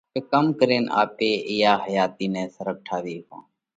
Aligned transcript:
پي 0.13 0.19
ڪم 0.31 0.45
ڪرينَ 0.59 0.85
آپرِي 1.01 1.31
اِيئا 1.49 1.73
حياتِي 1.85 2.27
نئہ 2.33 2.43
سرڳ 2.55 2.75
ٺاوي 2.87 3.13
هيڪونه؟ 3.17 3.43